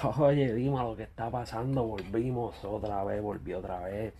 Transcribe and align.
Oye, 0.18 0.54
dime 0.54 0.78
lo 0.78 0.96
que 0.96 1.02
está 1.02 1.30
pasando. 1.30 1.84
Volvimos 1.84 2.64
otra 2.64 3.04
vez, 3.04 3.22
volví 3.22 3.52
otra 3.52 3.80
vez. 3.80 4.14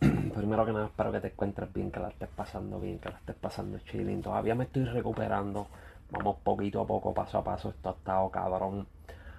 Primero 0.00 0.66
que 0.66 0.72
nada, 0.72 0.86
espero 0.86 1.12
que 1.12 1.20
te 1.20 1.28
encuentres 1.28 1.72
bien, 1.72 1.90
que 1.90 2.00
la 2.00 2.08
estés 2.08 2.28
pasando 2.28 2.80
bien, 2.80 2.98
que 2.98 3.10
la 3.10 3.18
estés 3.18 3.36
pasando 3.36 3.78
chilling. 3.78 4.22
Todavía 4.22 4.54
me 4.54 4.64
estoy 4.64 4.84
recuperando. 4.84 5.68
Vamos 6.10 6.38
poquito 6.42 6.80
a 6.80 6.86
poco, 6.86 7.14
paso 7.14 7.38
a 7.38 7.44
paso. 7.44 7.70
Esto 7.70 7.90
ha 7.90 7.92
estado 7.92 8.30
cabrón. 8.30 8.86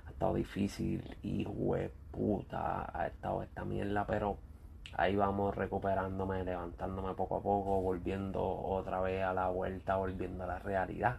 Ha 0.07 0.11
estado 0.11 0.35
difícil. 0.35 1.17
Hijo 1.23 1.75
de 1.75 1.91
puta. 2.11 2.89
Ha 2.97 3.07
estado 3.07 3.43
esta 3.43 3.65
mierda, 3.65 4.05
pero 4.05 4.37
ahí 4.93 5.15
vamos 5.15 5.55
recuperándome, 5.55 6.45
levantándome 6.45 7.13
poco 7.15 7.37
a 7.37 7.41
poco, 7.41 7.81
volviendo 7.81 8.41
otra 8.41 9.01
vez 9.01 9.23
a 9.23 9.33
la 9.33 9.49
vuelta, 9.49 9.97
volviendo 9.97 10.45
a 10.45 10.47
la 10.47 10.59
realidad 10.59 11.17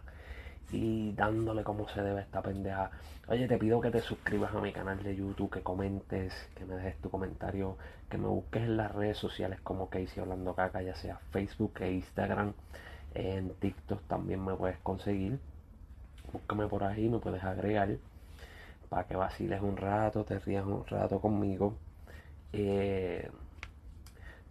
y 0.71 1.13
dándole 1.13 1.63
como 1.63 1.87
se 1.87 2.01
debe 2.01 2.21
esta 2.21 2.41
pendeja. 2.41 2.91
Oye, 3.27 3.47
te 3.47 3.57
pido 3.57 3.81
que 3.81 3.91
te 3.91 4.01
suscribas 4.01 4.53
a 4.53 4.61
mi 4.61 4.71
canal 4.71 5.01
de 5.03 5.15
YouTube, 5.15 5.49
que 5.51 5.61
comentes, 5.61 6.33
que 6.55 6.65
me 6.65 6.75
dejes 6.75 6.97
tu 7.01 7.09
comentario, 7.09 7.77
que 8.09 8.17
me 8.17 8.27
busques 8.27 8.63
en 8.63 8.77
las 8.77 8.93
redes 8.93 9.17
sociales 9.17 9.59
como 9.61 9.89
Casey 9.89 10.21
Hablando 10.21 10.53
Caca, 10.55 10.81
ya 10.81 10.95
sea 10.95 11.19
Facebook 11.31 11.73
e 11.81 11.91
Instagram. 11.93 12.53
En 13.13 13.49
TikTok 13.55 14.01
también 14.07 14.43
me 14.43 14.55
puedes 14.55 14.77
conseguir. 14.79 15.39
Búscame 16.31 16.67
por 16.67 16.83
ahí, 16.83 17.09
me 17.09 17.19
puedes 17.19 17.43
agregar 17.43 17.89
para 18.89 19.05
que 19.05 19.15
vaciles 19.15 19.61
un 19.61 19.77
rato, 19.77 20.23
te 20.23 20.39
rías 20.39 20.65
un 20.65 20.85
rato 20.85 21.19
conmigo. 21.19 21.73
Eh, 22.53 23.29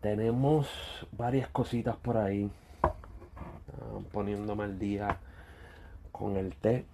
tenemos 0.00 0.68
varias 1.12 1.48
cositas 1.48 1.96
por 1.96 2.16
ahí. 2.16 2.50
poniéndome 4.12 4.64
al 4.64 4.78
día 4.78 5.18
con 6.16 6.36
el 6.36 6.54
té 6.56 6.84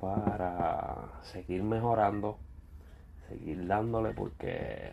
para 0.00 0.96
seguir 1.22 1.62
mejorando, 1.62 2.38
seguir 3.28 3.66
dándole 3.66 4.12
porque 4.14 4.92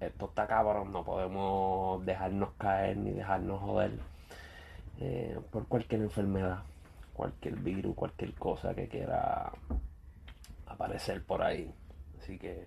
esto 0.00 0.26
está 0.26 0.46
cabrón, 0.46 0.92
no 0.92 1.04
podemos 1.04 2.04
dejarnos 2.04 2.50
caer 2.58 2.96
ni 2.96 3.10
dejarnos 3.10 3.60
joder 3.60 3.92
eh, 5.00 5.38
por 5.50 5.66
cualquier 5.66 6.02
enfermedad, 6.02 6.62
cualquier 7.12 7.56
virus, 7.56 7.94
cualquier 7.94 8.34
cosa 8.34 8.74
que 8.74 8.88
quiera 8.88 9.52
aparecer 10.66 11.22
por 11.24 11.42
ahí. 11.42 11.70
Así 12.18 12.38
que 12.38 12.66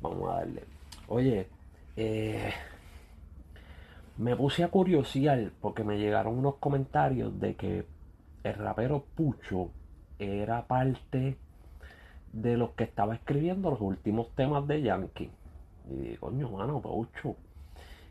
vamos 0.00 0.30
a 0.30 0.36
darle. 0.36 0.64
Oye, 1.08 1.48
eh, 1.96 2.52
me 4.18 4.36
puse 4.36 4.64
a 4.64 4.68
curiosear 4.68 5.52
porque 5.60 5.84
me 5.84 5.98
llegaron 5.98 6.38
unos 6.38 6.56
comentarios 6.56 7.38
de 7.40 7.54
que 7.54 7.86
el 8.42 8.54
rapero 8.54 9.04
Pucho 9.14 9.70
era 10.18 10.66
parte 10.66 11.36
de 12.32 12.56
los 12.56 12.70
que 12.70 12.84
estaba 12.84 13.14
escribiendo 13.14 13.70
los 13.70 13.80
últimos 13.80 14.34
temas 14.34 14.66
de 14.66 14.82
Yankee. 14.82 15.30
Y 15.90 16.16
coño, 16.16 16.50
mano, 16.50 16.80
Pucho. 16.80 17.36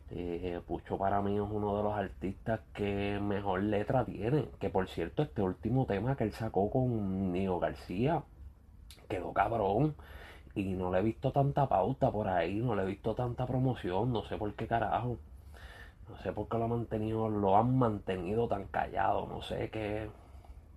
Eh, 0.09 0.61
Pucho 0.65 0.97
para 0.97 1.21
mí 1.21 1.35
es 1.35 1.41
uno 1.41 1.75
de 1.77 1.83
los 1.83 1.93
artistas 1.93 2.61
que 2.73 3.19
mejor 3.21 3.63
letra 3.63 4.05
tiene. 4.05 4.45
Que 4.59 4.69
por 4.69 4.87
cierto, 4.87 5.23
este 5.23 5.41
último 5.41 5.85
tema 5.85 6.15
que 6.15 6.23
él 6.23 6.31
sacó 6.31 6.69
con 6.69 7.31
Nio 7.31 7.59
García 7.59 8.23
quedó 9.09 9.33
cabrón. 9.33 9.95
Y 10.55 10.73
no 10.73 10.91
le 10.91 10.99
he 10.99 11.03
visto 11.03 11.31
tanta 11.31 11.67
pauta 11.69 12.11
por 12.11 12.27
ahí, 12.27 12.55
no 12.55 12.75
le 12.75 12.81
he 12.83 12.85
visto 12.85 13.13
tanta 13.13 13.45
promoción, 13.45 14.11
no 14.11 14.23
sé 14.23 14.37
por 14.37 14.53
qué 14.55 14.67
carajo. 14.67 15.19
No 16.09 16.17
sé 16.19 16.31
por 16.31 16.47
qué 16.47 16.57
lo 16.57 16.65
han 16.65 16.69
mantenido, 16.71 17.29
lo 17.29 17.57
han 17.57 17.77
mantenido 17.77 18.47
tan 18.47 18.65
callado, 18.65 19.27
no 19.27 19.41
sé 19.41 19.69
qué, 19.69 20.09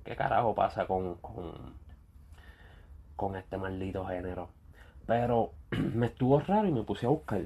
qué 0.05 0.17
carajo 0.17 0.55
pasa 0.55 0.87
con, 0.87 1.15
con, 1.17 1.75
con 3.17 3.37
este 3.37 3.57
maldito 3.57 4.05
género. 4.07 4.49
Pero 5.07 5.53
me 5.95 6.07
estuvo 6.07 6.41
raro 6.41 6.69
y 6.69 6.73
me 6.73 6.83
puse 6.83 7.07
a 7.07 7.11
buscar. 7.11 7.43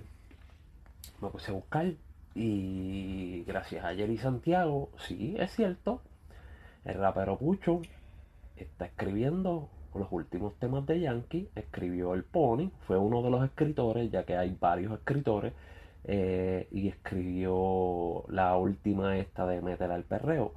Me 1.21 1.29
puse 1.29 1.51
a 1.51 1.55
buscar 1.55 1.93
y 2.35 3.45
gracias 3.45 3.85
a 3.85 3.95
Jerry 3.95 4.19
Santiago, 4.19 4.91
sí, 4.99 5.37
es 5.39 5.55
cierto, 5.55 6.01
el 6.85 6.95
rapero 6.95 7.39
Pucho 7.39 7.81
está 8.57 8.87
escribiendo 8.87 9.69
los 9.95 10.09
últimos 10.11 10.55
temas 10.59 10.85
de 10.87 11.01
Yankee, 11.01 11.49
escribió 11.55 12.15
El 12.15 12.25
Pony, 12.25 12.71
fue 12.87 12.99
uno 12.99 13.23
de 13.23 13.31
los 13.31 13.45
escritores, 13.45 14.11
ya 14.11 14.25
que 14.25 14.37
hay 14.37 14.57
varios 14.61 14.93
escritores, 14.93 15.53
eh, 16.05 16.69
y 16.71 16.89
escribió 16.89 18.25
la 18.29 18.57
última 18.57 19.17
esta 19.17 19.47
de 19.47 19.61
Meter 19.63 19.91
al 19.91 20.05
Perreo. 20.05 20.53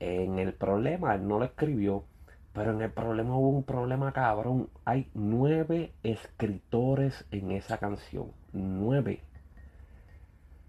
En 0.00 0.38
el 0.38 0.54
problema, 0.54 1.14
él 1.14 1.28
no 1.28 1.38
lo 1.38 1.44
escribió, 1.44 2.04
pero 2.52 2.72
en 2.72 2.82
el 2.82 2.90
problema 2.90 3.36
hubo 3.36 3.50
un 3.50 3.64
problema 3.64 4.12
cabrón. 4.12 4.68
Hay 4.84 5.10
nueve 5.14 5.92
escritores 6.02 7.26
en 7.30 7.52
esa 7.52 7.78
canción. 7.78 8.32
Nueve. 8.52 9.22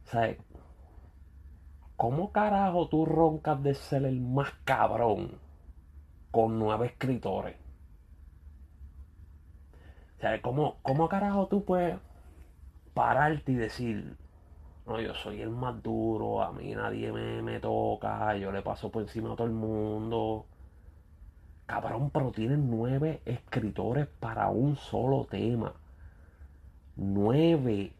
¿Sabes? 0.03 0.37
¿Cómo 1.95 2.31
carajo 2.31 2.89
tú 2.89 3.05
roncas 3.05 3.61
de 3.63 3.75
ser 3.75 4.05
el 4.05 4.21
más 4.21 4.51
cabrón 4.65 5.39
con 6.31 6.59
nueve 6.59 6.87
escritores? 6.87 7.55
¿Sabes? 10.19 10.41
¿Cómo, 10.41 10.77
¿Cómo 10.83 11.09
carajo 11.09 11.47
tú 11.47 11.63
puedes 11.63 11.97
pararte 12.93 13.51
y 13.53 13.55
decir, 13.55 14.15
no, 14.85 14.99
yo 14.99 15.13
soy 15.13 15.41
el 15.41 15.49
más 15.49 15.81
duro, 15.83 16.41
a 16.41 16.51
mí 16.51 16.73
nadie 16.75 17.11
me, 17.11 17.41
me 17.41 17.59
toca, 17.59 18.35
yo 18.37 18.51
le 18.51 18.61
paso 18.61 18.91
por 18.91 19.03
encima 19.03 19.33
a 19.33 19.35
todo 19.35 19.47
el 19.47 19.53
mundo. 19.53 20.45
Cabrón, 21.65 22.09
pero 22.09 22.31
tienen 22.31 22.69
nueve 22.69 23.21
escritores 23.25 24.07
para 24.19 24.49
un 24.49 24.75
solo 24.75 25.25
tema. 25.25 25.73
Nueve. 26.97 27.93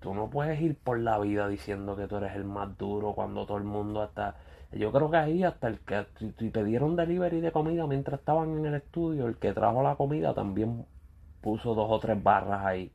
Tú 0.00 0.12
no 0.12 0.28
puedes 0.28 0.60
ir 0.60 0.76
por 0.76 0.98
la 0.98 1.20
vida 1.20 1.46
diciendo 1.46 1.94
que 1.94 2.08
tú 2.08 2.16
eres 2.16 2.34
el 2.34 2.44
más 2.44 2.76
duro 2.76 3.12
cuando 3.14 3.46
todo 3.46 3.58
el 3.58 3.64
mundo 3.64 4.02
está... 4.02 4.34
Yo 4.72 4.90
creo 4.90 5.10
que 5.10 5.18
ahí 5.18 5.44
hasta 5.44 5.68
el 5.68 5.78
que 5.80 6.06
si 6.18 6.50
dieron 6.50 6.96
delivery 6.96 7.40
de 7.40 7.52
comida 7.52 7.86
mientras 7.86 8.18
estaban 8.18 8.58
en 8.58 8.66
el 8.66 8.74
estudio, 8.74 9.28
el 9.28 9.36
que 9.36 9.52
trajo 9.52 9.82
la 9.82 9.94
comida 9.94 10.34
también 10.34 10.84
puso 11.42 11.74
dos 11.74 11.88
o 11.90 11.98
tres 12.00 12.22
barras 12.22 12.64
ahí. 12.64 12.90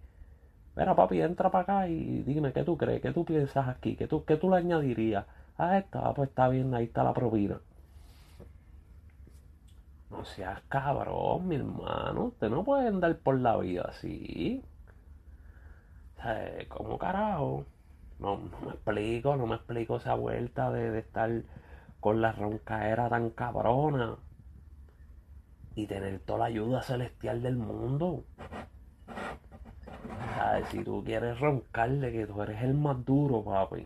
Mira, 0.75 0.95
papi, 0.95 1.21
entra 1.21 1.51
para 1.51 1.63
acá 1.63 1.87
y 1.89 2.23
dime 2.23 2.53
qué 2.53 2.63
tú 2.63 2.77
crees, 2.77 3.01
qué 3.01 3.11
tú 3.11 3.25
piensas 3.25 3.67
aquí, 3.67 3.95
qué 3.95 4.07
tú, 4.07 4.25
qué 4.25 4.37
tú 4.37 4.49
le 4.49 4.57
añadirías. 4.57 5.25
Ah, 5.57 5.83
pues 6.15 6.29
está 6.29 6.47
bien, 6.49 6.73
ahí 6.75 6.85
está 6.85 7.03
la 7.03 7.13
propina. 7.13 7.59
No 10.09 10.23
seas 10.25 10.61
cabrón, 10.69 11.47
mi 11.47 11.55
hermano. 11.55 12.25
Usted 12.25 12.49
no 12.49 12.63
puede 12.63 12.87
andar 12.87 13.15
por 13.17 13.39
la 13.39 13.57
vida 13.57 13.85
así. 13.89 14.63
¿cómo 16.69 16.97
carajo? 16.97 17.65
No, 18.19 18.37
no 18.37 18.59
me 18.65 18.71
explico, 18.73 19.35
no 19.35 19.47
me 19.47 19.55
explico 19.55 19.97
esa 19.97 20.15
vuelta 20.15 20.71
de, 20.71 20.91
de 20.91 20.99
estar 20.99 21.31
con 21.99 22.21
la 22.21 22.31
roncaera 22.31 23.09
tan 23.09 23.29
cabrona 23.31 24.17
y 25.77 25.85
tener 25.85 26.19
toda 26.21 26.39
la 26.39 26.45
ayuda 26.45 26.81
celestial 26.81 27.43
del 27.43 27.55
mundo. 27.55 28.25
Si 30.71 30.83
tú 30.83 31.03
quieres 31.03 31.39
roncarle 31.39 32.11
que 32.11 32.25
tú 32.25 32.41
eres 32.41 32.63
el 32.63 32.73
más 32.73 33.05
duro, 33.05 33.43
papi, 33.43 33.85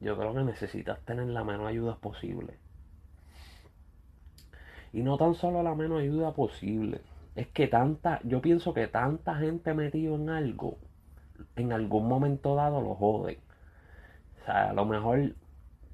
yo 0.00 0.18
creo 0.18 0.34
que 0.34 0.42
necesitas 0.42 0.98
tener 1.04 1.28
la 1.28 1.44
menos 1.44 1.68
ayuda 1.68 1.94
posible. 1.96 2.58
Y 4.92 5.02
no 5.02 5.16
tan 5.18 5.36
solo 5.36 5.62
la 5.62 5.76
menos 5.76 6.00
ayuda 6.00 6.32
posible. 6.32 7.00
Es 7.36 7.46
que 7.48 7.68
tanta, 7.68 8.20
yo 8.24 8.40
pienso 8.40 8.74
que 8.74 8.88
tanta 8.88 9.36
gente 9.36 9.72
metido 9.72 10.16
en 10.16 10.30
algo, 10.30 10.78
en 11.54 11.72
algún 11.72 12.08
momento 12.08 12.56
dado 12.56 12.80
lo 12.80 12.96
joden. 12.96 13.38
O 14.42 14.44
sea, 14.46 14.70
a 14.70 14.72
lo 14.72 14.84
mejor 14.84 15.32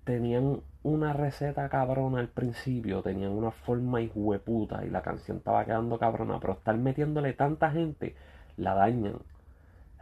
tenían 0.05 0.63
una 0.83 1.13
receta 1.13 1.69
cabrona 1.69 2.19
al 2.21 2.29
principio, 2.29 3.03
tenían 3.03 3.33
una 3.33 3.51
forma 3.51 4.01
hueputa 4.15 4.85
y 4.85 4.91
la 4.91 5.03
canción 5.03 5.39
estaba 5.39 5.65
quedando 5.65 5.99
cabrona, 5.99 6.41
pero 6.41 6.55
estar 6.55 6.77
metiéndole 6.77 7.33
tanta 7.35 7.71
gente 7.71 8.17
la 8.57 8.75
dañan. 8.75 9.21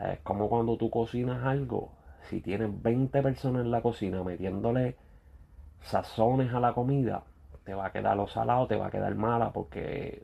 Es 0.00 0.18
como 0.20 0.48
cuando 0.48 0.76
tú 0.76 0.90
cocinas 0.90 1.44
algo, 1.44 1.92
si 2.28 2.40
tienes 2.40 2.70
20 2.82 3.22
personas 3.22 3.62
en 3.64 3.70
la 3.70 3.82
cocina 3.82 4.22
metiéndole 4.22 4.96
sazones 5.82 6.52
a 6.54 6.60
la 6.60 6.72
comida, 6.72 7.24
te 7.64 7.74
va 7.74 7.86
a 7.86 7.92
quedar 7.92 8.16
lo 8.16 8.26
salado, 8.28 8.66
te 8.66 8.76
va 8.76 8.86
a 8.86 8.90
quedar 8.90 9.14
mala 9.14 9.52
porque 9.52 10.22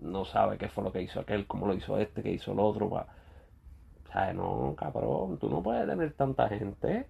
no 0.00 0.24
sabe 0.24 0.58
qué 0.58 0.68
fue 0.68 0.84
lo 0.84 0.92
que 0.92 1.02
hizo 1.02 1.20
aquel, 1.20 1.46
cómo 1.46 1.66
lo 1.66 1.74
hizo 1.74 1.98
este, 1.98 2.22
qué 2.22 2.32
hizo 2.32 2.52
el 2.52 2.60
otro. 2.60 2.86
O 2.86 4.12
sea, 4.12 4.32
no, 4.32 4.74
cabrón, 4.76 5.38
tú 5.38 5.48
no 5.50 5.62
puedes 5.62 5.86
tener 5.86 6.12
tanta 6.14 6.48
gente. 6.48 7.06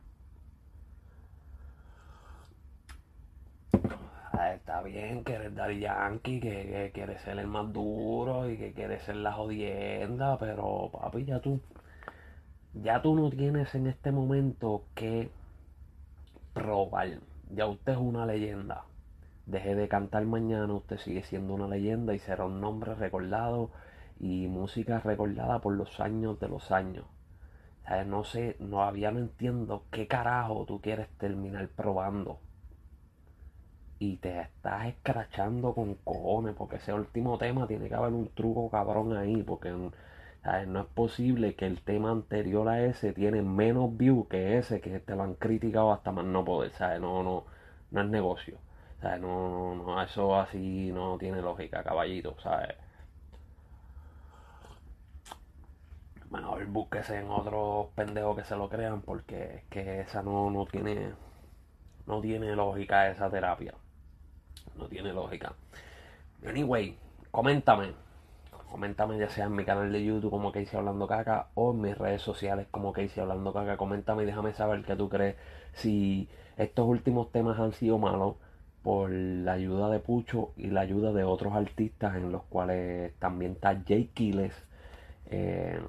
Está 4.48 4.82
bien 4.82 5.24
que 5.24 5.34
eres 5.34 5.54
Daddy 5.54 5.80
Yankee, 5.80 6.40
que, 6.40 6.50
que 6.50 6.90
quieres 6.92 7.20
ser 7.22 7.38
el 7.38 7.46
más 7.46 7.72
duro 7.72 8.50
y 8.50 8.56
que 8.56 8.72
quieres 8.72 9.02
ser 9.02 9.16
la 9.16 9.32
jodienda, 9.32 10.38
pero 10.38 10.90
papi, 10.92 11.24
ya 11.24 11.40
tú, 11.40 11.60
ya 12.74 13.02
tú 13.02 13.14
no 13.14 13.30
tienes 13.30 13.74
en 13.74 13.86
este 13.86 14.12
momento 14.12 14.84
que 14.94 15.30
probar. 16.54 17.20
Ya 17.50 17.66
usted 17.66 17.92
es 17.92 17.98
una 17.98 18.26
leyenda. 18.26 18.84
deje 19.46 19.74
de 19.74 19.88
cantar 19.88 20.24
mañana, 20.26 20.72
usted 20.74 20.98
sigue 20.98 21.22
siendo 21.24 21.54
una 21.54 21.68
leyenda 21.68 22.14
y 22.14 22.18
será 22.18 22.44
un 22.44 22.60
nombre 22.60 22.94
recordado 22.94 23.70
y 24.20 24.46
música 24.48 25.00
recordada 25.00 25.60
por 25.60 25.74
los 25.74 25.98
años 26.00 26.38
de 26.40 26.48
los 26.48 26.70
años. 26.70 27.06
no 28.06 28.24
sé, 28.24 28.56
todavía 28.58 29.10
no 29.10 29.20
entiendo 29.20 29.84
qué 29.90 30.06
carajo 30.06 30.64
tú 30.66 30.80
quieres 30.80 31.08
terminar 31.18 31.68
probando. 31.68 32.38
Y 34.00 34.16
te 34.16 34.40
estás 34.40 34.86
escrachando 34.86 35.74
con 35.74 35.94
cojones, 35.94 36.56
porque 36.56 36.76
ese 36.76 36.92
último 36.92 37.38
tema 37.38 37.68
tiene 37.68 37.88
que 37.88 37.94
haber 37.94 38.12
un 38.12 38.28
truco 38.34 38.68
cabrón 38.68 39.16
ahí, 39.16 39.42
porque 39.44 39.70
no 39.70 40.80
es 40.80 40.86
posible 40.88 41.54
que 41.54 41.66
el 41.66 41.80
tema 41.82 42.10
anterior 42.10 42.68
a 42.68 42.82
ese 42.84 43.12
tiene 43.12 43.42
menos 43.42 43.96
views 43.96 44.26
que 44.28 44.58
ese, 44.58 44.80
que 44.80 44.98
te 45.00 45.14
lo 45.14 45.22
han 45.22 45.34
criticado 45.34 45.92
hasta 45.92 46.12
más 46.12 46.24
no 46.24 46.44
poder, 46.44 46.72
¿sabes? 46.72 47.00
No, 47.00 47.22
no, 47.22 47.44
no 47.92 48.00
es 48.02 48.08
negocio. 48.08 48.58
¿sabes? 49.00 49.20
No, 49.20 49.74
no, 49.76 50.02
eso 50.02 50.34
así 50.36 50.90
no 50.92 51.16
tiene 51.18 51.40
lógica, 51.42 51.82
caballito, 51.84 52.36
¿sabes? 52.42 52.74
Mejor 56.30 56.64
búsquese 56.66 57.18
en 57.18 57.28
otros 57.30 57.88
pendejos 57.94 58.36
que 58.38 58.44
se 58.44 58.56
lo 58.56 58.70
crean 58.70 59.02
porque 59.02 59.56
es 59.56 59.64
que 59.64 60.00
esa 60.00 60.22
no, 60.22 60.50
no 60.50 60.64
tiene 60.64 61.12
no 62.06 62.20
tiene 62.20 62.56
lógica 62.56 63.08
esa 63.10 63.30
terapia. 63.30 63.74
No 64.76 64.86
tiene 64.86 65.12
lógica. 65.12 65.54
Anyway, 66.46 66.96
coméntame. 67.30 67.92
Coméntame 68.70 69.18
ya 69.18 69.28
sea 69.28 69.46
en 69.46 69.56
mi 69.56 69.64
canal 69.64 69.92
de 69.92 70.04
YouTube 70.04 70.30
como 70.30 70.52
Casey 70.52 70.78
Hablando 70.78 71.08
Caca 71.08 71.48
o 71.54 71.72
en 71.72 71.80
mis 71.80 71.98
redes 71.98 72.22
sociales 72.22 72.68
como 72.70 72.92
Casey 72.92 73.20
Hablando 73.20 73.52
Caca. 73.52 73.76
Coméntame 73.76 74.22
y 74.22 74.26
déjame 74.26 74.52
saber 74.52 74.84
qué 74.84 74.96
tú 74.96 75.08
crees. 75.08 75.36
Si 75.72 76.28
estos 76.56 76.86
últimos 76.86 77.32
temas 77.32 77.58
han 77.58 77.72
sido 77.72 77.98
malos 77.98 78.36
por 78.82 79.10
la 79.10 79.52
ayuda 79.52 79.90
de 79.90 79.98
Pucho 79.98 80.52
y 80.56 80.68
la 80.68 80.80
ayuda 80.82 81.12
de 81.12 81.24
otros 81.24 81.52
artistas 81.54 82.16
en 82.16 82.32
los 82.32 82.42
cuales 82.44 83.14
también 83.18 83.52
está 83.52 83.82
Jay 83.86 84.06
Kiles. 84.14 84.54
Eh, 85.26 85.80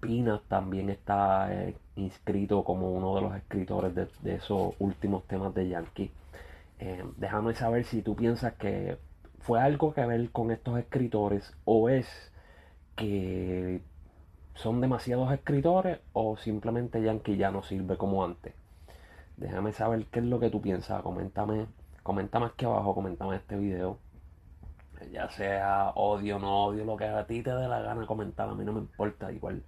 Pina 0.00 0.40
también 0.48 0.88
está 0.88 1.52
eh, 1.52 1.76
inscrito 1.96 2.64
como 2.64 2.90
uno 2.92 3.14
de 3.16 3.20
los 3.20 3.36
escritores 3.36 3.94
de, 3.94 4.34
esos 4.34 4.74
últimos 4.78 5.24
temas 5.24 5.54
de 5.54 5.68
Yankee. 5.68 6.10
Eh, 6.80 7.04
déjame 7.18 7.54
saber 7.54 7.84
si 7.84 8.00
tú 8.00 8.16
piensas 8.16 8.54
que 8.54 8.98
fue 9.40 9.60
algo 9.60 9.92
que 9.92 10.06
ver 10.06 10.30
con 10.30 10.50
estos 10.50 10.78
escritores 10.78 11.54
o 11.66 11.90
es 11.90 12.32
que 12.96 13.82
son 14.54 14.80
demasiados 14.80 15.30
escritores 15.32 16.00
o 16.14 16.38
simplemente 16.38 17.02
Yankee 17.02 17.36
ya 17.36 17.50
no 17.50 17.62
sirve 17.62 17.98
como 17.98 18.24
antes. 18.24 18.54
Déjame 19.36 19.72
saber 19.72 20.06
qué 20.06 20.20
es 20.20 20.24
lo 20.24 20.40
que 20.40 20.50
tú 20.50 20.62
piensas. 20.62 21.02
Coméntame, 21.02 21.66
coméntame 22.02 22.46
aquí 22.46 22.64
abajo, 22.64 22.94
coméntame 22.94 23.36
este 23.36 23.56
video. 23.56 23.98
Ya 25.12 25.28
sea 25.30 25.92
odio, 25.96 26.38
no 26.38 26.64
odio, 26.66 26.84
lo 26.84 26.96
que 26.96 27.04
a 27.04 27.26
ti 27.26 27.42
te 27.42 27.54
dé 27.54 27.68
la 27.68 27.80
gana 27.82 28.06
comentar, 28.06 28.48
a 28.48 28.54
mí 28.54 28.64
no 28.64 28.72
me 28.72 28.80
importa 28.80 29.32
igual. 29.32 29.62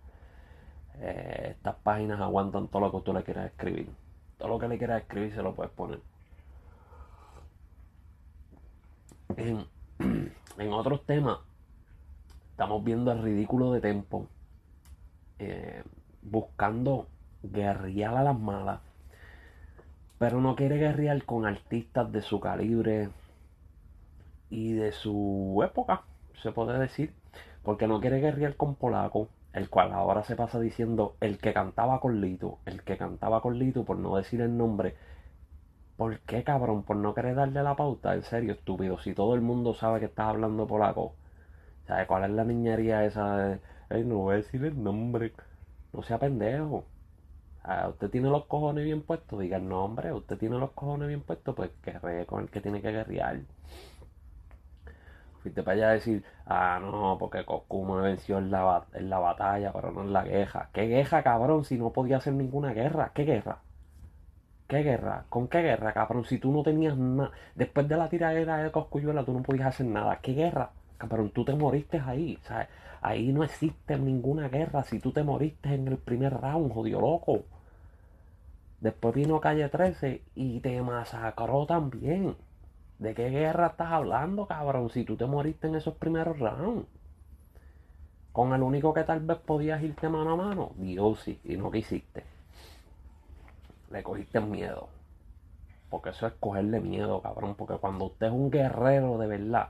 Eh, 0.99 1.49
estas 1.53 1.77
páginas 1.77 2.21
aguantan 2.21 2.69
todo 2.69 2.81
lo 2.83 2.93
que 2.93 3.01
tú 3.05 3.13
le 3.13 3.23
quieras 3.23 3.47
escribir. 3.47 3.91
Todo 4.39 4.49
lo 4.49 4.59
que 4.59 4.69
le 4.69 4.79
quieras 4.79 5.03
escribir 5.03 5.35
se 5.35 5.43
lo 5.43 5.55
puedes 5.55 5.73
poner. 5.73 6.01
En, 10.59 10.73
otros 10.73 11.07
temas, 11.07 11.39
estamos 12.51 12.85
viendo 12.85 13.11
el 13.13 13.23
ridículo 13.23 13.73
de 13.73 13.81
Tempo. 13.81 14.29
Eh, 15.39 15.83
buscando 16.23 17.09
guerrear 17.43 18.17
a 18.17 18.23
las 18.23 18.39
malas. 18.39 18.81
Pero 20.19 20.41
no 20.41 20.55
quiere 20.55 20.77
guerrear 20.77 21.25
con 21.25 21.47
artistas 21.47 22.13
de 22.13 22.23
su 22.23 22.39
calibre 22.39 23.09
y 24.51 24.73
de 24.73 24.93
su 24.93 25.61
época, 25.65 26.03
se 26.43 26.53
puede 26.53 26.79
decir. 26.79 27.15
Porque 27.63 27.87
no 27.87 28.01
quiere 28.01 28.21
guerrear 28.21 28.57
con 28.57 28.75
Polaco 28.75 29.29
el 29.53 29.69
cual 29.69 29.93
ahora 29.93 30.25
se 30.25 30.37
pasa 30.37 30.59
diciendo 30.61 31.17
el 31.21 31.39
que 31.39 31.53
cantaba 31.53 32.01
con 32.01 32.21
Lito, 32.21 32.59
el 32.65 32.83
que 32.83 32.97
cantaba 32.97 33.43
con 33.43 33.59
Lito, 33.59 33.85
por 33.85 33.99
no 33.99 34.17
decir 34.17 34.41
el 34.41 34.57
nombre. 34.57 34.95
¿Por 36.03 36.19
qué, 36.23 36.43
cabrón? 36.43 36.83
Por 36.83 36.97
no 36.97 37.15
querer 37.15 37.37
darle 37.37 37.63
la 37.63 37.77
pauta, 37.77 38.13
en 38.15 38.25
serio, 38.25 38.55
estúpido. 38.55 38.99
Si 38.99 39.15
todo 39.15 39.37
el 39.37 39.41
mundo 39.41 39.73
sabe 39.73 40.01
que 40.01 40.07
estás 40.07 40.27
hablando 40.31 40.67
polaco, 40.67 41.15
¿sabes 41.87 42.09
cuál 42.09 42.25
es 42.25 42.31
la 42.31 42.45
niñería 42.45 43.05
esa 43.05 43.37
de, 43.37 44.05
no 44.05 44.17
voy 44.17 44.35
a 44.35 44.37
decir 44.39 44.65
el 44.65 44.83
nombre? 44.83 45.33
No 45.93 46.03
sea 46.03 46.19
pendejo. 46.19 46.87
usted 47.91 48.11
tiene 48.11 48.31
los 48.31 48.47
cojones 48.47 48.85
bien 48.85 49.03
puestos, 49.03 49.39
diga 49.41 49.59
el 49.59 49.69
nombre, 49.69 50.13
usted 50.13 50.39
tiene 50.39 50.59
los 50.59 50.73
cojones 50.73 51.07
bien 51.09 51.23
puestos, 51.23 51.55
pues 51.55 51.71
que 51.83 52.27
con 52.27 52.43
el 52.43 52.51
que 52.51 52.61
tiene 52.61 52.83
que 52.83 52.91
guerrear. 52.91 53.41
Fuiste 55.43 55.63
para 55.63 55.77
allá 55.77 55.91
a 55.91 55.93
decir, 55.93 56.25
ah, 56.47 56.81
no, 56.83 57.17
porque 57.19 57.43
Goku 57.43 57.85
me 57.85 58.03
venció 58.03 58.39
en 58.39 58.51
la, 58.51 58.87
en 58.95 59.09
la 59.09 59.21
batalla, 59.21 59.73
pero 59.73 59.93
no 59.93 60.03
en 60.03 60.13
la 60.13 60.25
guerra. 60.25 60.71
¿Qué 60.73 60.87
guerra, 60.87 61.23
cabrón? 61.23 61.65
Si 61.65 61.79
no 61.79 61.93
podía 61.93 62.17
hacer 62.17 62.33
ninguna 62.35 62.73
guerra. 62.73 63.13
¿Qué 63.15 63.25
guerra? 63.25 63.61
¿Qué 64.73 64.83
guerra? 64.83 65.27
¿Con 65.29 65.49
qué 65.49 65.61
guerra, 65.61 65.93
cabrón? 65.93 66.25
Si 66.25 66.39
tú 66.39 66.51
no 66.51 66.63
tenías 66.63 66.97
nada. 66.97 67.31
Después 67.55 67.87
de 67.87 67.95
la 67.95 68.09
tiradera 68.09 68.57
de 68.57 68.71
Coscuyuela, 68.73 69.23
tú 69.23 69.35
no 69.35 69.43
podías 69.43 69.67
hacer 69.67 69.85
nada. 69.85 70.19
¿Qué 70.23 70.33
guerra? 70.33 70.71
Cabrón, 70.97 71.29
tú 71.29 71.45
te 71.45 71.55
moriste 71.55 72.01
ahí, 72.01 72.39
¿sabes? 72.45 72.69
Ahí 73.03 73.35
no 73.35 73.45
existe 73.45 73.99
ninguna 73.99 74.49
guerra. 74.49 74.83
Si 74.85 74.99
tú 74.99 75.13
te 75.13 75.23
moriste 75.23 75.75
en 75.75 75.89
el 75.89 75.99
primer 75.99 76.33
round, 76.41 76.73
jodido 76.73 77.03
loco. 77.03 77.45
Después 78.81 79.15
vino 79.15 79.43
Calle 79.43 79.69
13 79.69 80.23
y 80.35 80.61
te 80.61 80.81
masacró 80.81 81.67
también. 81.67 82.35
¿De 82.99 83.13
qué 83.13 83.29
guerra 83.29 83.67
estás 83.67 83.93
hablando, 83.93 84.47
cabrón? 84.47 84.89
Si 84.89 85.05
tú 85.05 85.19
te 85.19 85.27
moriste 85.27 85.67
en 85.67 85.75
esos 85.75 85.97
primeros 85.97 86.39
rounds. 86.39 86.89
Con 88.33 88.55
el 88.55 88.63
único 88.63 88.95
que 88.95 89.05
tal 89.05 89.21
vez 89.21 89.37
podías 89.37 89.83
irte 89.83 90.09
mano 90.09 90.33
a 90.33 90.37
mano. 90.37 90.73
Dios 90.77 91.21
sí, 91.21 91.39
y 91.45 91.59
no 91.59 91.71
quisiste. 91.71 92.32
Le 93.93 94.03
cogiste 94.03 94.41
miedo. 94.41 94.89
Porque 95.91 96.11
eso 96.11 96.27
es 96.27 96.33
cogerle 96.41 96.81
miedo, 96.81 97.21
cabrón. 97.21 97.55
Porque 97.55 97.75
cuando 97.75 98.07
usted 98.07 98.29
es 98.29 98.33
un 98.33 98.51
guerrero 98.51 99.19
de 99.19 99.27
verdad, 99.27 99.69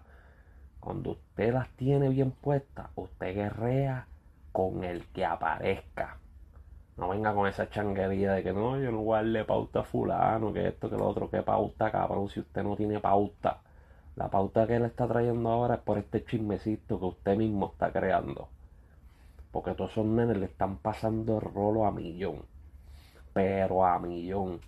cuando 0.78 1.12
usted 1.12 1.52
las 1.52 1.68
tiene 1.70 2.08
bien 2.08 2.30
puestas, 2.30 2.86
usted 2.94 3.34
guerrea 3.34 4.06
con 4.52 4.84
el 4.84 5.06
que 5.06 5.24
aparezca. 5.24 6.18
No 6.96 7.08
venga 7.08 7.34
con 7.34 7.48
esa 7.48 7.68
changuería 7.68 8.32
de 8.34 8.42
que 8.44 8.52
no, 8.52 8.78
yo 8.78 8.92
no 8.92 9.00
guarde 9.00 9.44
pauta 9.44 9.80
a 9.80 9.84
fulano, 9.84 10.52
que 10.52 10.68
esto, 10.68 10.88
que 10.88 10.96
lo 10.96 11.08
otro, 11.08 11.28
que 11.30 11.42
pauta, 11.42 11.90
cabrón, 11.90 12.28
si 12.28 12.40
usted 12.40 12.62
no 12.62 12.76
tiene 12.76 13.00
pauta. 13.00 13.60
La 14.14 14.28
pauta 14.28 14.66
que 14.66 14.76
él 14.76 14.84
está 14.84 15.08
trayendo 15.08 15.50
ahora 15.50 15.76
es 15.76 15.80
por 15.80 15.98
este 15.98 16.24
chismecito 16.24 17.00
que 17.00 17.06
usted 17.06 17.36
mismo 17.36 17.70
está 17.72 17.90
creando. 17.90 18.48
Porque 19.50 19.72
todos 19.72 19.92
esos 19.92 20.06
nenes 20.06 20.36
le 20.36 20.46
están 20.46 20.76
pasando 20.76 21.36
el 21.38 21.42
rolo 21.42 21.86
a 21.86 21.90
millón. 21.90 22.51
Pero 23.32 23.84
a 23.86 23.98
millón. 23.98 24.60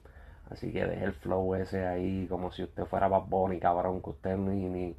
Así 0.50 0.72
que 0.72 0.86
deje 0.86 1.04
el 1.04 1.14
flow 1.14 1.54
ese 1.54 1.86
ahí 1.86 2.26
como 2.28 2.52
si 2.52 2.62
usted 2.62 2.84
fuera 2.86 3.08
Bad 3.08 3.24
Bunny, 3.28 3.58
cabrón, 3.60 4.02
que 4.02 4.10
usted 4.10 4.36
ni, 4.36 4.68
ni 4.68 4.96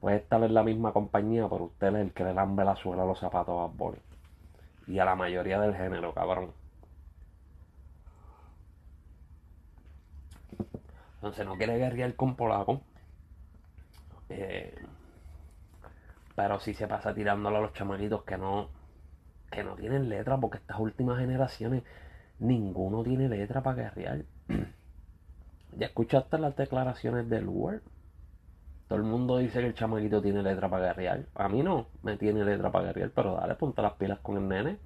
puede 0.00 0.16
estar 0.16 0.42
en 0.42 0.54
la 0.54 0.62
misma 0.62 0.92
compañía, 0.92 1.48
pero 1.48 1.64
usted 1.64 1.88
es 1.88 1.94
el 1.94 2.12
que 2.12 2.24
le 2.24 2.34
lambe 2.34 2.64
la 2.64 2.76
suela 2.76 3.02
a 3.02 3.06
los 3.06 3.18
zapatos 3.18 3.54
a 3.58 3.66
Bad 3.66 3.76
Bunny 3.76 3.98
y 4.88 4.98
a 4.98 5.04
la 5.04 5.14
mayoría 5.16 5.60
del 5.60 5.74
género, 5.76 6.14
cabrón. 6.14 6.52
Entonces 11.16 11.44
no 11.44 11.56
quiere 11.56 11.78
guerrear 11.78 12.14
con 12.14 12.36
polaco. 12.36 12.80
Eh, 14.30 14.74
pero 16.36 16.60
sí 16.60 16.74
se 16.74 16.86
pasa 16.86 17.14
tirándolo 17.14 17.56
a 17.58 17.60
los 17.60 17.72
chamaquitos 17.72 18.22
que 18.22 18.38
no, 18.38 18.68
que 19.50 19.64
no 19.64 19.74
tienen 19.74 20.08
letra, 20.08 20.38
porque 20.38 20.58
estas 20.58 20.78
últimas 20.78 21.18
generaciones 21.18 21.82
ninguno 22.38 23.02
tiene 23.02 23.28
letra 23.28 23.62
para 23.62 23.82
guerrear. 23.82 24.24
¿Ya 25.76 25.86
escuchaste 25.86 26.38
las 26.38 26.56
declaraciones 26.56 27.28
del 27.28 27.48
Word? 27.48 27.82
Todo 28.88 28.98
el 28.98 29.04
mundo 29.04 29.38
dice 29.38 29.60
que 29.60 29.66
el 29.66 29.74
chamaquito 29.74 30.22
tiene 30.22 30.42
letra 30.42 30.68
para 30.68 30.86
guerrear. 30.86 31.26
A 31.34 31.48
mí 31.48 31.62
no 31.62 31.86
me 32.02 32.16
tiene 32.16 32.44
letra 32.44 32.72
para 32.72 32.86
guerrear, 32.86 33.10
pero 33.14 33.34
dale, 33.34 33.54
ponte 33.54 33.82
las 33.82 33.92
pilas 33.94 34.18
con 34.20 34.38
el 34.38 34.48
nene. 34.48 34.78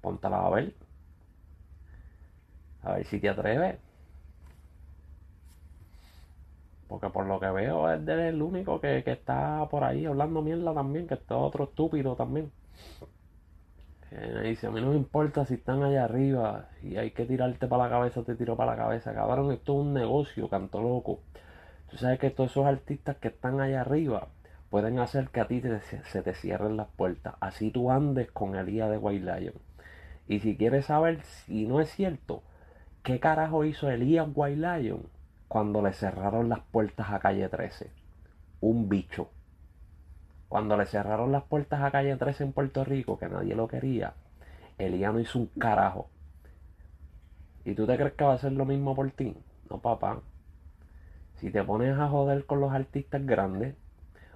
Póntala 0.00 0.46
a 0.46 0.50
ver. 0.50 0.74
A 2.82 2.94
ver 2.94 3.06
si 3.06 3.20
te 3.20 3.28
atreves. 3.28 3.78
Porque 6.88 7.10
por 7.10 7.26
lo 7.26 7.40
que 7.40 7.50
veo 7.50 7.90
es 7.90 8.06
el 8.06 8.40
único 8.40 8.80
que, 8.80 9.02
que, 9.04 9.12
está 9.12 9.66
por 9.70 9.84
ahí 9.84 10.06
hablando 10.06 10.42
mierda 10.42 10.72
también, 10.74 11.06
que 11.06 11.14
está 11.14 11.36
otro 11.36 11.64
estúpido 11.64 12.14
también. 12.16 12.50
Que 14.14 14.48
dice, 14.48 14.66
a 14.68 14.70
mí 14.70 14.80
no 14.80 14.90
me 14.90 14.96
importa 14.96 15.44
si 15.44 15.54
están 15.54 15.82
allá 15.82 16.04
arriba 16.04 16.68
y 16.82 16.96
hay 16.96 17.10
que 17.10 17.26
tirarte 17.26 17.66
para 17.66 17.84
la 17.84 17.90
cabeza, 17.90 18.22
te 18.22 18.36
tiro 18.36 18.56
para 18.56 18.72
la 18.72 18.76
cabeza. 18.76 19.12
Cabrón, 19.12 19.52
esto 19.52 19.72
es 19.72 19.86
un 19.86 19.94
negocio, 19.94 20.48
canto 20.48 20.80
loco. 20.80 21.20
Tú 21.90 21.96
sabes 21.96 22.18
que 22.18 22.30
todos 22.30 22.52
esos 22.52 22.66
artistas 22.66 23.16
que 23.16 23.28
están 23.28 23.60
allá 23.60 23.80
arriba 23.80 24.28
pueden 24.70 24.98
hacer 24.98 25.28
que 25.28 25.40
a 25.40 25.48
ti 25.48 25.62
se 26.04 26.22
te 26.22 26.34
cierren 26.34 26.76
las 26.76 26.88
puertas. 26.88 27.34
Así 27.40 27.70
tú 27.70 27.90
andes 27.90 28.30
con 28.30 28.54
el 28.56 28.66
de 28.66 28.98
White 28.98 29.24
Lion. 29.24 29.54
Y 30.28 30.40
si 30.40 30.56
quieres 30.56 30.86
saber 30.86 31.22
si 31.22 31.66
no 31.66 31.80
es 31.80 31.90
cierto, 31.90 32.42
¿qué 33.02 33.20
carajo 33.20 33.64
hizo 33.64 33.90
Elías 33.90 34.28
White 34.34 34.56
Lion 34.56 35.14
cuando 35.54 35.82
le 35.82 35.92
cerraron 35.92 36.48
las 36.48 36.60
puertas 36.60 37.10
a 37.10 37.20
calle 37.20 37.48
13. 37.48 37.88
Un 38.60 38.88
bicho. 38.88 39.30
Cuando 40.54 40.76
le 40.76 40.86
cerraron 40.86 41.32
las 41.32 41.42
puertas 41.42 41.82
a 41.82 41.90
calle 41.90 42.14
13 42.14 42.44
en 42.44 42.52
Puerto 42.52 42.84
Rico, 42.84 43.18
que 43.18 43.28
nadie 43.28 43.56
lo 43.56 43.66
quería, 43.66 44.14
Eliano 44.78 45.18
hizo 45.18 45.40
un 45.40 45.46
carajo. 45.46 46.10
¿Y 47.64 47.74
tú 47.74 47.88
te 47.88 47.96
crees 47.96 48.12
que 48.12 48.22
va 48.22 48.30
a 48.30 48.34
hacer 48.36 48.52
lo 48.52 48.64
mismo 48.64 48.94
por 48.94 49.10
ti? 49.10 49.36
No, 49.68 49.80
papá. 49.80 50.20
Si 51.40 51.50
te 51.50 51.64
pones 51.64 51.98
a 51.98 52.08
joder 52.08 52.46
con 52.46 52.60
los 52.60 52.72
artistas 52.72 53.26
grandes 53.26 53.74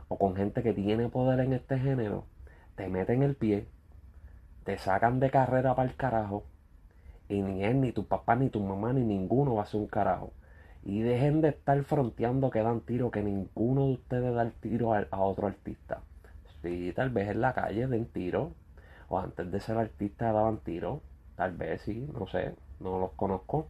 o 0.08 0.18
con 0.18 0.34
gente 0.34 0.64
que 0.64 0.72
tiene 0.72 1.08
poder 1.08 1.38
en 1.38 1.52
este 1.52 1.78
género, 1.78 2.24
te 2.74 2.88
meten 2.88 3.22
el 3.22 3.36
pie, 3.36 3.68
te 4.64 4.76
sacan 4.76 5.20
de 5.20 5.30
carrera 5.30 5.76
para 5.76 5.88
el 5.88 5.94
carajo 5.94 6.42
y 7.28 7.42
ni 7.42 7.62
él, 7.62 7.80
ni 7.80 7.92
tu 7.92 8.08
papá, 8.08 8.34
ni 8.34 8.50
tu 8.50 8.58
mamá, 8.58 8.92
ni 8.92 9.04
ninguno 9.04 9.54
va 9.54 9.62
a 9.62 9.66
ser 9.66 9.82
un 9.82 9.86
carajo. 9.86 10.32
Y 10.82 11.00
dejen 11.00 11.42
de 11.42 11.50
estar 11.50 11.80
fronteando 11.84 12.50
que 12.50 12.64
dan 12.64 12.80
tiro, 12.80 13.12
que 13.12 13.22
ninguno 13.22 13.86
de 13.86 13.92
ustedes 13.92 14.34
da 14.34 14.42
el 14.42 14.52
tiro 14.54 14.94
a, 14.94 15.06
otro 15.20 15.46
artista. 15.46 16.02
Sí, 16.62 16.92
tal 16.94 17.10
vez 17.10 17.28
en 17.28 17.40
la 17.40 17.52
calle 17.54 17.86
den 17.86 18.06
tiro. 18.06 18.54
O 19.08 19.18
antes 19.18 19.50
de 19.50 19.60
ser 19.60 19.76
artista 19.78 20.32
daban 20.32 20.58
tiro. 20.58 21.02
Tal 21.36 21.56
vez 21.56 21.82
sí, 21.82 22.08
no 22.12 22.26
sé, 22.26 22.54
no 22.80 22.98
los 22.98 23.12
conozco. 23.12 23.68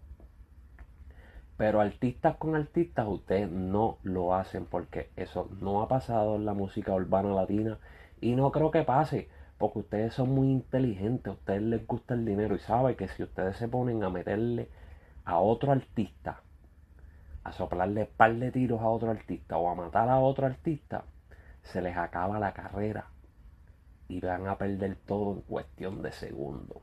Pero 1.57 1.81
artistas 1.81 2.37
con 2.37 2.55
artistas 2.55 3.07
ustedes 3.09 3.51
no 3.51 3.99
lo 4.03 4.35
hacen 4.35 4.65
porque 4.65 5.11
eso 5.17 5.51
no 5.61 5.83
ha 5.83 5.89
pasado 5.89 6.37
en 6.37 6.45
la 6.45 6.55
música 6.55 6.95
urbana 6.95 7.35
latina 7.35 7.79
y 8.21 8.37
no 8.37 8.53
creo 8.53 8.71
que 8.71 8.85
pase 8.85 9.29
porque 9.59 9.81
ustedes 9.81 10.15
son 10.15 10.31
muy 10.31 10.51
inteligentes, 10.53 11.27
a 11.27 11.33
ustedes 11.33 11.63
les 11.63 11.87
gusta 11.87 12.15
el 12.15 12.25
dinero 12.25 12.55
y 12.55 12.61
saben 12.61 12.95
que 12.95 13.09
si 13.09 13.25
ustedes 13.25 13.57
se 13.57 13.67
ponen 13.67 14.05
a 14.05 14.09
meterle 14.09 14.69
a 15.25 15.41
otro 15.41 15.73
artista, 15.73 16.43
a 17.43 17.53
soplarle 17.53 18.07
par 18.07 18.35
de 18.37 18.53
tiros 18.53 18.81
a 18.81 18.89
otro 18.89 19.11
artista 19.11 19.59
o 19.59 19.69
a 19.69 19.75
matar 19.75 20.09
a 20.09 20.21
otro 20.21 20.47
artista, 20.47 21.05
se 21.69 21.83
les 21.83 21.97
acaba 21.97 22.39
la 22.39 22.53
carrera 22.53 23.07
y 24.09 24.21
van 24.21 24.47
a 24.49 24.57
perder 24.57 24.97
todo 25.07 25.33
en 25.35 25.43
cuestión 25.43 26.03
de 26.03 26.13
segundos. 26.13 26.83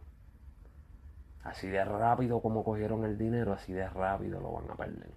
Así 1.44 1.68
de 1.68 1.84
rápido 1.84 2.42
como 2.42 2.64
cogieron 2.64 3.04
el 3.04 3.18
dinero, 3.18 3.54
así 3.54 3.74
de 3.74 3.88
rápido 3.90 4.40
lo 4.40 4.52
van 4.54 4.70
a 4.70 4.76
perder. 4.76 5.12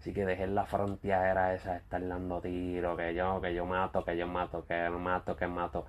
Así 0.00 0.12
que 0.12 0.24
dejen 0.24 0.54
la 0.54 0.66
frontera 0.66 1.54
esa 1.54 1.72
de 1.72 1.78
estar 1.78 2.06
dando 2.06 2.40
tiros, 2.40 2.96
que 2.96 3.14
yo, 3.14 3.40
que 3.40 3.54
yo 3.54 3.66
mato, 3.66 4.04
que 4.04 4.16
yo 4.16 4.26
mato, 4.26 4.64
que 4.66 4.90
mato, 4.90 5.36
que 5.36 5.46
mato. 5.46 5.86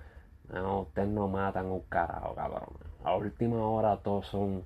No, 0.48 0.80
ustedes 0.80 1.08
no 1.08 1.28
matan 1.28 1.66
un 1.66 1.82
carajo, 1.82 2.34
cabrón. 2.34 2.76
A 3.04 3.14
última 3.14 3.64
hora 3.64 3.96
todos 3.98 4.26
son 4.26 4.64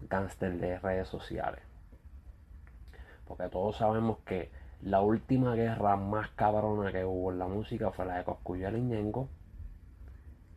gángsters 0.00 0.60
de 0.60 0.78
redes 0.78 1.08
sociales. 1.08 1.62
Porque 3.26 3.48
todos 3.48 3.76
sabemos 3.76 4.18
que 4.24 4.50
la 4.80 5.00
última 5.00 5.54
guerra 5.54 5.96
más 5.96 6.30
cabrona 6.30 6.92
que 6.92 7.04
hubo 7.04 7.32
en 7.32 7.38
la 7.38 7.46
música 7.46 7.90
fue 7.90 8.06
la 8.06 8.18
de 8.18 8.24
Coscuyo 8.24 8.70
Ñengo, 8.70 9.28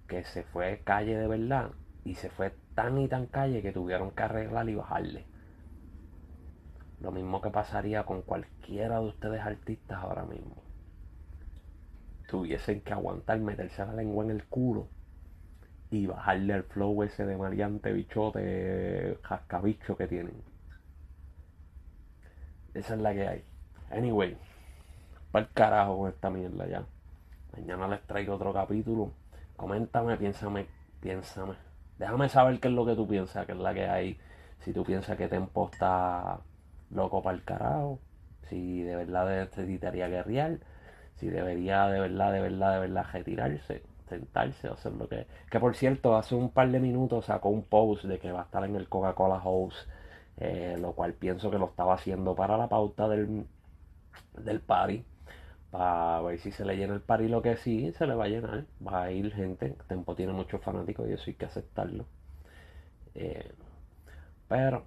que 0.07 0.23
se 0.23 0.43
fue 0.43 0.81
calle 0.83 1.17
de 1.17 1.27
verdad 1.27 1.71
y 2.03 2.15
se 2.15 2.29
fue 2.29 2.53
tan 2.75 2.97
y 2.97 3.07
tan 3.07 3.27
calle 3.27 3.61
que 3.61 3.71
tuvieron 3.71 4.11
que 4.11 4.23
arreglar 4.23 4.69
y 4.69 4.75
bajarle. 4.75 5.25
Lo 6.99 7.11
mismo 7.11 7.41
que 7.41 7.49
pasaría 7.49 8.03
con 8.05 8.21
cualquiera 8.21 8.99
de 8.99 9.07
ustedes 9.07 9.41
artistas 9.41 9.97
ahora 9.97 10.23
mismo 10.25 10.71
tuviesen 12.31 12.79
que 12.81 12.93
aguantar 12.93 13.39
meterse 13.39 13.85
la 13.85 13.93
lengua 13.93 14.23
en 14.23 14.31
el 14.31 14.45
culo 14.45 14.87
y 15.89 16.07
bajarle 16.07 16.53
el 16.55 16.63
flow 16.63 17.03
ese 17.03 17.25
de 17.25 17.35
mariante 17.35 17.91
bichote 17.91 19.17
jascabicho 19.21 19.97
que 19.97 20.07
tienen. 20.07 20.41
Esa 22.73 22.93
es 22.95 23.01
la 23.01 23.13
que 23.13 23.27
hay. 23.27 23.50
Anyway, 23.91 24.37
para 25.31 25.45
el 25.45 25.51
carajo 25.51 25.97
con 25.97 26.09
esta 26.09 26.29
mierda 26.29 26.67
ya. 26.67 26.83
Mañana 27.53 27.87
les 27.87 28.01
traigo 28.01 28.35
otro 28.35 28.53
capítulo. 28.53 29.11
Coméntame, 29.57 30.17
piénsame, 30.17 30.67
piénsame. 31.01 31.55
Déjame 31.99 32.29
saber 32.29 32.59
qué 32.59 32.69
es 32.69 32.73
lo 32.73 32.85
que 32.85 32.95
tú 32.95 33.07
piensas, 33.07 33.45
qué 33.45 33.51
es 33.51 33.57
la 33.57 33.73
que 33.73 33.85
hay. 33.85 34.19
Si 34.59 34.73
tú 34.73 34.83
piensas 34.83 35.17
que 35.17 35.27
Tempo 35.27 35.69
está 35.71 36.39
loco 36.89 37.21
para 37.21 37.35
el 37.37 37.43
carajo. 37.43 37.99
Si 38.49 38.81
de 38.81 38.95
verdad 38.95 39.27
necesitaría 39.27 40.07
guerrear 40.07 40.59
si 41.21 41.29
debería 41.29 41.87
de 41.87 41.99
verdad, 41.99 42.33
de 42.33 42.41
verdad, 42.41 42.73
de 42.73 42.79
verdad 42.79 43.05
retirarse, 43.13 43.83
sentarse 44.09 44.67
hacer 44.67 44.91
lo 44.93 45.07
que... 45.07 45.27
Que 45.51 45.59
por 45.59 45.75
cierto, 45.75 46.15
hace 46.15 46.33
un 46.33 46.49
par 46.49 46.71
de 46.71 46.79
minutos 46.79 47.25
sacó 47.25 47.49
un 47.49 47.61
post 47.61 48.05
de 48.05 48.17
que 48.17 48.31
va 48.31 48.41
a 48.41 48.43
estar 48.45 48.65
en 48.65 48.75
el 48.75 48.89
Coca-Cola 48.89 49.39
House, 49.39 49.87
eh, 50.37 50.77
lo 50.79 50.93
cual 50.93 51.13
pienso 51.13 51.51
que 51.51 51.59
lo 51.59 51.65
estaba 51.67 51.93
haciendo 51.93 52.35
para 52.35 52.57
la 52.57 52.67
pauta 52.69 53.07
del, 53.07 53.45
del 54.37 54.61
party, 54.61 55.05
para 55.71 56.21
ver 56.21 56.39
si 56.39 56.51
se 56.51 56.65
le 56.65 56.77
llena 56.77 56.93
el 56.95 57.01
party, 57.01 57.27
lo 57.27 57.41
que 57.41 57.57
sí, 57.57 57.91
se 57.93 58.07
le 58.07 58.15
va 58.15 58.25
a 58.25 58.27
llenar, 58.29 58.65
va 58.85 59.03
a 59.03 59.11
ir 59.11 59.33
gente, 59.33 59.75
Tempo 59.87 60.15
tiene 60.15 60.33
muchos 60.33 60.61
fanáticos 60.61 61.07
y 61.09 61.13
eso 61.13 61.23
hay 61.27 61.35
que 61.35 61.45
aceptarlo. 61.45 62.05
Eh, 63.15 63.51
pero 64.47 64.85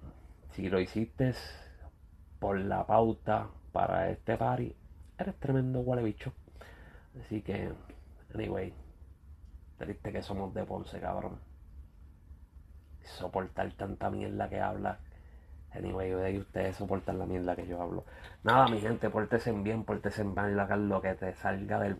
si 0.51 0.69
lo 0.69 0.79
hiciste 0.79 1.33
por 2.39 2.59
la 2.59 2.85
pauta 2.85 3.49
para 3.71 4.09
este 4.09 4.37
party, 4.37 4.75
eres 5.17 5.35
tremendo 5.39 5.79
huele 5.81 6.03
bicho. 6.03 6.33
Así 7.19 7.41
que, 7.41 7.71
anyway, 8.33 8.73
triste 9.77 10.11
que 10.11 10.21
somos 10.21 10.53
de 10.53 10.63
Ponce, 10.65 10.99
cabrón. 10.99 11.39
Soportar 13.03 13.71
tanta 13.73 14.09
mierda 14.09 14.49
que 14.49 14.59
habla. 14.59 14.99
Anyway, 15.75 16.11
de 16.11 16.25
ahí 16.25 16.37
ustedes 16.37 16.75
soportan 16.75 17.19
la 17.19 17.25
mierda 17.25 17.55
que 17.55 17.67
yo 17.67 17.81
hablo. 17.81 18.05
Nada, 18.43 18.67
mi 18.67 18.79
gente, 18.79 19.09
pórtese 19.09 19.51
bien, 19.51 19.83
pórtese 19.83 20.23
bien, 20.23 20.59
hagan 20.59 20.89
lo 20.89 21.01
que 21.01 21.13
te 21.13 21.33
salga 21.35 21.79
del. 21.79 21.97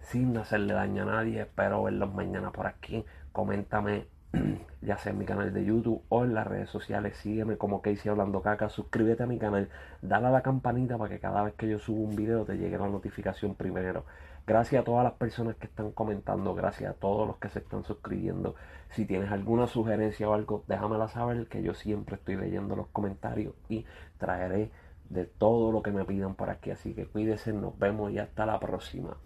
sin 0.00 0.36
hacerle 0.36 0.74
daño 0.74 1.02
a 1.04 1.06
nadie. 1.06 1.42
Espero 1.42 1.82
verlos 1.84 2.12
mañana 2.14 2.50
por 2.50 2.66
aquí. 2.66 3.04
Coméntame 3.32 4.06
ya 4.80 4.96
sea 4.98 5.12
en 5.12 5.18
mi 5.18 5.24
canal 5.24 5.52
de 5.52 5.64
YouTube 5.64 6.02
o 6.08 6.24
en 6.24 6.34
las 6.34 6.46
redes 6.46 6.70
sociales. 6.70 7.16
Sígueme 7.18 7.56
como 7.56 7.82
Casey 7.82 8.10
Hablando 8.10 8.42
Caca. 8.42 8.68
Suscríbete 8.68 9.22
a 9.22 9.26
mi 9.26 9.38
canal. 9.38 9.68
Dale 10.00 10.28
a 10.28 10.30
la 10.30 10.42
campanita 10.42 10.96
para 10.98 11.10
que 11.10 11.20
cada 11.20 11.42
vez 11.42 11.54
que 11.54 11.68
yo 11.68 11.78
subo 11.78 12.02
un 12.02 12.16
video 12.16 12.44
te 12.44 12.56
llegue 12.56 12.78
la 12.78 12.88
notificación 12.88 13.54
primero. 13.54 14.04
Gracias 14.44 14.82
a 14.82 14.84
todas 14.84 15.04
las 15.04 15.12
personas 15.14 15.56
que 15.56 15.66
están 15.66 15.92
comentando. 15.92 16.54
Gracias 16.54 16.90
a 16.90 16.94
todos 16.94 17.26
los 17.28 17.36
que 17.36 17.48
se 17.48 17.60
están 17.60 17.84
suscribiendo. 17.84 18.56
Si 18.90 19.06
tienes 19.06 19.30
alguna 19.30 19.68
sugerencia 19.68 20.28
o 20.28 20.34
algo, 20.34 20.64
déjamela 20.66 21.08
saber 21.08 21.46
que 21.46 21.62
yo 21.62 21.74
siempre 21.74 22.16
estoy 22.16 22.36
leyendo 22.36 22.74
los 22.74 22.88
comentarios 22.88 23.54
y 23.68 23.86
traeré 24.18 24.70
de 25.10 25.26
todo 25.26 25.70
lo 25.70 25.82
que 25.82 25.92
me 25.92 26.04
pidan 26.04 26.34
por 26.34 26.50
aquí. 26.50 26.70
Así 26.70 26.92
que 26.92 27.06
cuídense, 27.06 27.52
nos 27.52 27.78
vemos 27.78 28.10
y 28.10 28.18
hasta 28.18 28.44
la 28.44 28.58
próxima. 28.58 29.16